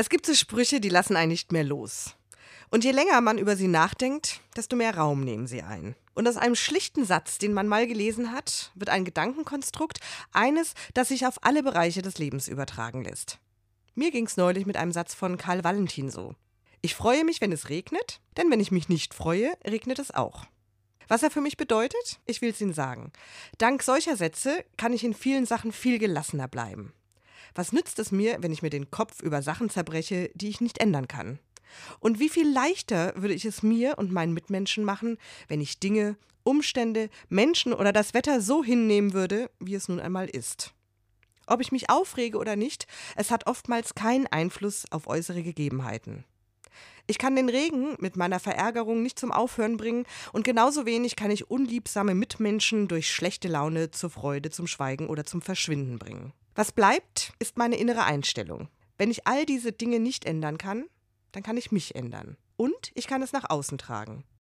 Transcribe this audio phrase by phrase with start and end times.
[0.00, 2.14] Es gibt so Sprüche, die lassen einen nicht mehr los.
[2.70, 5.96] Und je länger man über sie nachdenkt, desto mehr Raum nehmen sie ein.
[6.14, 9.98] Und aus einem schlichten Satz, den man mal gelesen hat, wird ein Gedankenkonstrukt,
[10.30, 13.40] eines, das sich auf alle Bereiche des Lebens übertragen lässt.
[13.96, 16.36] Mir ging es neulich mit einem Satz von Karl Valentin so.
[16.80, 20.44] Ich freue mich, wenn es regnet, denn wenn ich mich nicht freue, regnet es auch.
[21.08, 22.20] Was er für mich bedeutet?
[22.24, 23.10] Ich will es Ihnen sagen.
[23.56, 26.92] Dank solcher Sätze kann ich in vielen Sachen viel gelassener bleiben.
[27.54, 30.78] Was nützt es mir, wenn ich mir den Kopf über Sachen zerbreche, die ich nicht
[30.78, 31.38] ändern kann?
[32.00, 36.16] Und wie viel leichter würde ich es mir und meinen Mitmenschen machen, wenn ich Dinge,
[36.44, 40.72] Umstände, Menschen oder das Wetter so hinnehmen würde, wie es nun einmal ist?
[41.46, 46.24] Ob ich mich aufrege oder nicht, es hat oftmals keinen Einfluss auf äußere Gegebenheiten.
[47.06, 51.30] Ich kann den Regen mit meiner Verärgerung nicht zum Aufhören bringen und genauso wenig kann
[51.30, 56.34] ich unliebsame Mitmenschen durch schlechte Laune zur Freude, zum Schweigen oder zum Verschwinden bringen.
[56.58, 58.66] Was bleibt, ist meine innere Einstellung.
[58.96, 60.86] Wenn ich all diese Dinge nicht ändern kann,
[61.30, 62.36] dann kann ich mich ändern.
[62.56, 64.24] Und ich kann es nach außen tragen.